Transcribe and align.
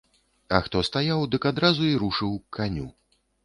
А 0.59 0.61
хто 0.67 0.81
стаяў, 0.87 1.27
дык 1.37 1.47
адразу 1.51 1.81
й 1.87 2.01
рушыў 2.07 2.35
к 2.41 2.45
каню. 2.61 2.91